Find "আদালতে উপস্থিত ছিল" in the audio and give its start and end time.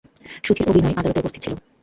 0.99-1.53